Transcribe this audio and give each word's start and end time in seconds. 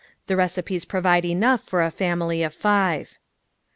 The 0.25 0.35
recipes 0.35 0.83
provide 0.83 1.25
enough 1.25 1.61
for 1.61 1.83
a 1.83 1.91
family 1.91 2.41
of 2.41 2.55
five. 2.55 3.19